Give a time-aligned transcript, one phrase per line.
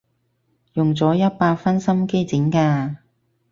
[0.73, 2.95] 用咗一百分心機整㗎